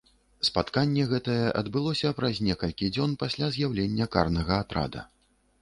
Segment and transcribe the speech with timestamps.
[0.47, 5.07] Спатканне гэтае адбылося праз некалькі дзён пасля з'яўлення карнага атрада.